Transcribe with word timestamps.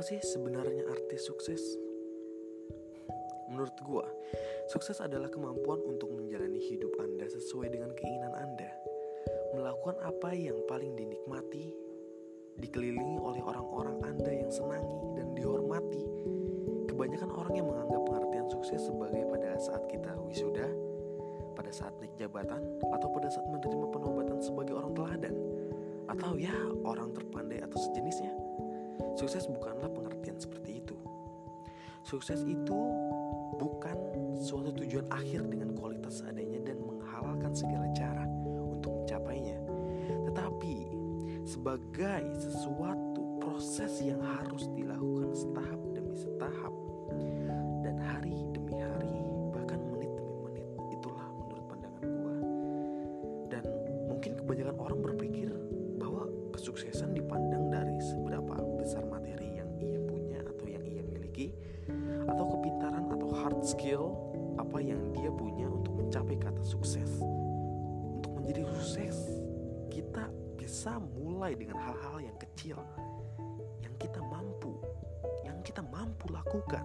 sih 0.00 0.16
sebenarnya 0.24 0.88
arti 0.88 1.20
sukses? 1.20 1.60
Menurut 3.52 3.76
gua, 3.84 4.08
sukses 4.72 4.96
adalah 5.04 5.28
kemampuan 5.28 5.84
untuk 5.84 6.08
menjalani 6.16 6.56
hidup 6.56 6.96
Anda 6.96 7.28
sesuai 7.28 7.68
dengan 7.68 7.92
keinginan 7.92 8.32
Anda. 8.32 8.72
Melakukan 9.52 10.00
apa 10.00 10.32
yang 10.32 10.56
paling 10.64 10.96
dinikmati, 10.96 11.76
dikelilingi 12.56 13.20
oleh 13.20 13.44
orang-orang 13.44 14.00
Anda 14.08 14.32
yang 14.32 14.48
senangi 14.48 15.20
dan 15.20 15.36
dihormati. 15.36 16.04
Kebanyakan 16.88 17.28
orang 17.28 17.52
yang 17.52 17.68
menganggap 17.68 18.00
pengertian 18.08 18.48
sukses 18.48 18.80
sebagai 18.88 19.28
pada 19.28 19.60
saat 19.60 19.84
kita 19.92 20.16
wisuda, 20.24 20.72
pada 21.52 21.68
saat 21.68 21.92
naik 22.00 22.16
jabatan, 22.16 22.64
atau 22.96 23.08
pada 23.12 23.28
saat 23.28 23.44
menerima 23.52 23.86
penobatan 23.92 24.40
sebagai 24.40 24.80
orang 24.80 24.96
teladan, 24.96 25.36
atau 26.08 26.40
ya 26.40 26.56
orang 26.88 27.12
terpandai 27.12 27.60
atau 27.60 27.76
sejenisnya. 27.76 28.41
Sukses 29.18 29.46
bukanlah 29.50 29.90
pengertian 29.92 30.38
seperti 30.40 30.82
itu. 30.82 30.96
Sukses 32.02 32.42
itu 32.42 32.80
bukan 33.62 33.94
suatu 34.42 34.74
tujuan 34.74 35.06
akhir 35.12 35.46
dengan 35.46 35.70
kualitas 35.78 36.18
seadanya 36.18 36.58
dan 36.66 36.82
menghalalkan 36.82 37.54
segala 37.54 37.86
cara 37.94 38.26
untuk 38.50 39.06
mencapainya, 39.06 39.58
tetapi 40.26 40.90
sebagai 41.46 42.26
sesuatu 42.42 43.38
proses 43.38 44.02
yang 44.02 44.18
harus 44.18 44.66
dilakukan 44.74 45.30
setahap 45.30 45.80
demi 45.94 46.14
setahap 46.18 46.74
dan 47.86 47.94
hari 48.02 48.42
demi 48.50 48.74
hari 48.82 49.14
bahkan 49.54 49.78
menit 49.94 50.10
demi 50.18 50.34
menit 50.42 50.66
itulah 50.90 51.26
menurut 51.38 51.64
pandangan 51.70 52.02
gua 52.02 52.36
dan 53.46 53.64
mungkin 54.10 54.32
kebanyakan 54.42 54.76
orang 54.78 55.00
berpikir 55.02 55.50
bahwa 56.02 56.26
kesuksesan 56.50 57.14
dipandang 57.14 57.70
dari 57.70 57.94
seberapa 58.02 58.41
besar 58.82 59.06
materi 59.06 59.62
yang 59.62 59.70
ia 59.78 60.02
punya 60.02 60.42
atau 60.42 60.66
yang 60.66 60.82
ia 60.82 61.06
miliki 61.06 61.54
atau 62.26 62.50
kepintaran 62.58 63.06
atau 63.14 63.30
hard 63.30 63.62
skill 63.62 64.18
apa 64.58 64.82
yang 64.82 65.14
dia 65.14 65.30
punya 65.30 65.70
untuk 65.70 66.02
mencapai 66.02 66.34
kata 66.34 66.66
sukses. 66.66 67.22
Untuk 68.18 68.42
menjadi 68.42 68.66
sukses, 68.66 69.38
kita 69.86 70.26
bisa 70.58 70.98
mulai 70.98 71.54
dengan 71.54 71.78
hal-hal 71.78 72.26
yang 72.26 72.36
kecil 72.42 72.74
yang 73.86 73.94
kita 74.02 74.18
mampu, 74.18 74.74
yang 75.46 75.62
kita 75.62 75.86
mampu 75.86 76.26
lakukan. 76.34 76.82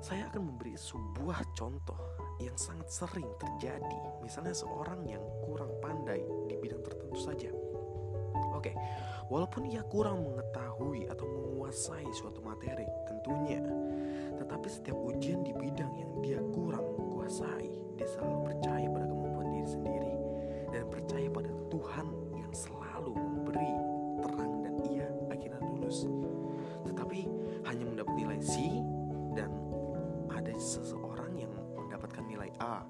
Saya 0.00 0.32
akan 0.32 0.48
memberi 0.48 0.80
sebuah 0.80 1.44
contoh 1.52 1.96
yang 2.40 2.56
sangat 2.56 2.88
sering 2.88 3.28
terjadi. 3.36 4.00
Misalnya 4.24 4.56
seorang 4.56 5.04
yang 5.04 5.20
kurang 5.44 5.72
pandai 5.84 6.24
di 6.48 6.56
bidang 6.56 6.80
tertentu 6.80 7.20
saja. 7.20 7.52
Oke, 8.52 8.72
walaupun 9.34 9.66
ia 9.66 9.82
kurang 9.90 10.22
mengetahui 10.22 11.10
atau 11.10 11.26
menguasai 11.26 12.06
suatu 12.14 12.38
materi, 12.38 12.86
tentunya, 13.10 13.58
tetapi 14.38 14.70
setiap 14.70 14.94
ujian 14.94 15.42
di 15.42 15.50
bidang 15.50 15.90
yang 15.98 16.12
dia 16.22 16.38
kurang 16.54 16.86
kuasai, 17.10 17.66
dia 17.98 18.06
selalu 18.14 18.54
percaya 18.54 18.86
pada 18.86 19.06
kemampuan 19.10 19.50
diri 19.50 19.66
sendiri 19.66 20.14
dan 20.70 20.86
percaya 20.86 21.26
pada 21.34 21.50
Tuhan 21.66 22.06
yang 22.38 22.52
selalu 22.54 23.10
memberi 23.10 23.72
terang 24.22 24.54
dan 24.62 24.74
ia 24.86 25.10
akhirnya 25.26 25.58
lulus. 25.66 26.06
Tetapi 26.86 27.20
hanya 27.66 27.84
mendapat 27.90 28.14
nilai 28.14 28.38
C 28.38 28.54
dan 29.34 29.50
ada 30.30 30.54
seseorang 30.54 31.34
yang 31.34 31.50
mendapatkan 31.74 32.22
nilai 32.22 32.54
A 32.62 32.86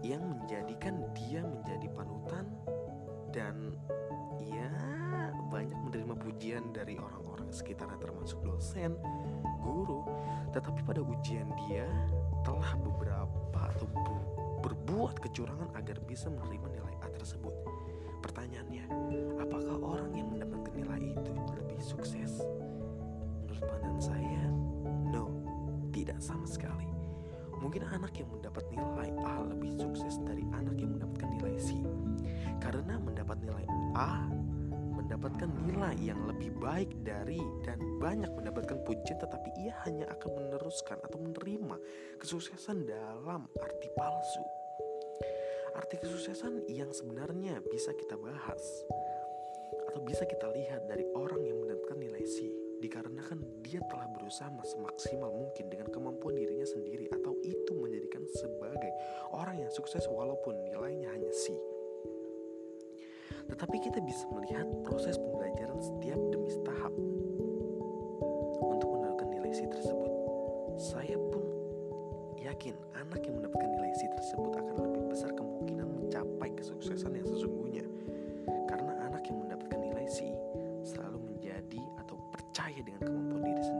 yang 0.00 0.22
menjadikan 0.30 1.10
dia 1.12 1.42
menjadi 1.42 1.90
panutan 1.90 2.29
pujian 6.60 6.76
dari 6.76 7.00
orang-orang 7.00 7.48
sekitarnya 7.48 7.96
termasuk 7.96 8.44
dosen, 8.44 8.92
guru. 9.64 10.04
Tetapi 10.52 10.84
pada 10.84 11.00
ujian 11.00 11.48
dia 11.64 11.88
telah 12.44 12.76
beberapa 12.76 13.60
atau 13.72 13.88
bu- 13.88 14.60
berbuat 14.60 15.16
kecurangan 15.24 15.72
agar 15.72 15.96
bisa 16.04 16.28
menerima 16.28 16.68
nilai 16.68 16.94
A 17.00 17.08
tersebut. 17.16 17.56
Pertanyaannya, 18.20 18.84
apakah 19.40 19.76
orang 19.80 20.12
yang 20.12 20.28
mendapatkan 20.28 20.76
nilai 20.76 21.16
itu 21.16 21.32
lebih 21.32 21.80
sukses? 21.80 22.44
Menurut 23.48 23.64
pandangan 23.64 24.02
saya, 24.04 24.44
no, 25.08 25.32
tidak 25.96 26.20
sama 26.20 26.44
sekali. 26.44 26.92
Mungkin 27.56 27.88
anak 27.88 28.12
yang 28.20 28.28
mendapat 28.28 28.68
nilai 28.68 29.08
A 29.24 29.48
lebih 29.48 29.72
sukses 29.80 30.20
dari 30.28 30.44
anak 30.52 30.76
yang 30.76 30.92
mendapatkan 30.92 31.28
nilai 31.40 31.56
C. 31.56 31.80
Karena 32.60 33.00
mendapat 33.00 33.40
nilai 33.40 33.64
A 33.96 34.28
mendapatkan 35.20 35.52
nilai 35.68 36.00
yang 36.00 36.24
lebih 36.24 36.48
baik 36.64 36.88
dari 37.04 37.36
dan 37.60 37.76
banyak 38.00 38.32
mendapatkan 38.32 38.80
pujian 38.88 39.20
tetapi 39.20 39.52
ia 39.60 39.76
hanya 39.84 40.08
akan 40.16 40.32
meneruskan 40.32 40.96
atau 40.96 41.20
menerima 41.20 41.76
kesuksesan 42.16 42.88
dalam 42.88 43.44
arti 43.60 43.92
palsu. 43.92 44.40
Arti 45.76 46.00
kesuksesan 46.00 46.64
yang 46.72 46.88
sebenarnya 46.96 47.60
bisa 47.68 47.92
kita 48.00 48.16
bahas 48.16 48.64
atau 49.92 50.00
bisa 50.00 50.24
kita 50.24 50.48
lihat 50.56 50.88
dari 50.88 51.04
orang 51.12 51.44
yang 51.44 51.60
mendapatkan 51.68 52.00
nilai 52.00 52.24
C 52.24 52.48
dikarenakan 52.80 53.44
dia 53.60 53.84
telah 53.92 54.08
berusaha 54.16 54.48
semaksimal 54.64 55.36
mungkin 55.36 55.68
dengan 55.68 55.92
kemampuan 55.92 56.32
dirinya 56.32 56.64
sendiri 56.64 57.12
atau 57.12 57.36
itu 57.44 57.76
menjadikan 57.76 58.24
sebagai 58.40 58.88
orang 59.36 59.68
yang 59.68 59.68
sukses 59.68 60.08
walaupun. 60.08 60.56
Tetapi 63.50 63.76
kita 63.82 63.98
bisa 64.00 64.24
melihat 64.30 64.66
proses 64.86 65.18
pembelajaran 65.18 65.78
setiap 65.82 66.20
demi 66.30 66.54
tahap. 66.62 66.94
Untuk 68.62 68.88
mendapatkan 68.94 69.28
nilai 69.28 69.50
C 69.50 69.66
tersebut, 69.66 70.12
saya 70.78 71.18
pun 71.34 71.42
yakin 72.38 72.78
anak 72.94 73.20
yang 73.26 73.42
mendapatkan 73.42 73.70
nilai 73.74 73.92
C 73.98 74.06
tersebut 74.14 74.52
akan 74.54 74.76
lebih 74.86 75.02
besar 75.10 75.34
kemungkinan 75.34 75.88
mencapai 75.90 76.54
kesuksesan 76.54 77.18
yang 77.18 77.26
sesungguhnya. 77.26 77.84
Karena 78.70 79.10
anak 79.10 79.26
yang 79.26 79.42
mendapatkan 79.42 79.78
nilai 79.82 80.06
C 80.06 80.30
selalu 80.86 81.18
menjadi 81.34 81.82
atau 82.06 82.16
percaya 82.30 82.78
dengan 82.80 83.02
kemampuan 83.02 83.42
diri 83.44 83.62
sendiri 83.66 83.79